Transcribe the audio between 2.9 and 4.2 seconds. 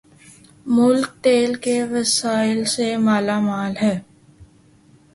مالا مال ہے